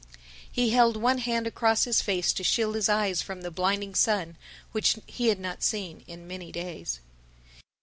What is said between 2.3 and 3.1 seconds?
to shield his